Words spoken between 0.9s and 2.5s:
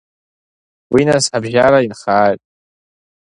Уи, нас, ҳабжьара инхааит…